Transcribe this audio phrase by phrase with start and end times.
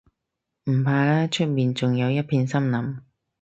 [0.63, 2.99] 唔怕啦，出面仲有一片森林